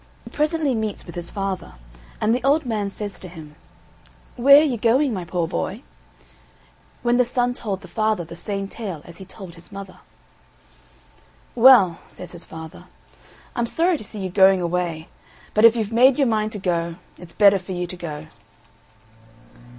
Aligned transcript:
He 0.23 0.31
presently 0.31 0.73
meets 0.73 1.05
with 1.05 1.13
his 1.13 1.29
father, 1.29 1.73
and 2.19 2.33
the 2.33 2.43
old 2.43 2.65
man 2.65 2.89
says 2.89 3.19
to 3.19 3.27
him: 3.27 3.53
"Where 4.35 4.61
are 4.61 4.63
you 4.63 4.75
going, 4.75 5.13
my 5.13 5.25
poor 5.25 5.47
boy?" 5.47 5.83
when 7.03 7.17
the 7.17 7.23
son 7.23 7.53
told 7.53 7.81
the 7.81 7.87
father 7.87 8.23
the 8.23 8.35
same 8.35 8.67
tale 8.67 9.03
as 9.05 9.19
he 9.19 9.25
told 9.25 9.53
his 9.53 9.71
mother. 9.71 9.99
"Well," 11.53 11.99
says 12.07 12.31
his 12.31 12.45
father, 12.45 12.85
"I'm 13.55 13.67
sorry 13.67 13.99
to 13.99 14.03
see 14.03 14.17
you 14.21 14.31
going 14.31 14.59
away, 14.59 15.07
but 15.53 15.65
if 15.65 15.75
you've 15.75 15.91
made 15.91 16.17
your 16.17 16.25
mind 16.25 16.53
to 16.53 16.57
go, 16.57 16.95
it's 17.19 17.33
better 17.33 17.59
for 17.59 17.73
you 17.73 17.85
to 17.85 17.95
go." 17.95 18.27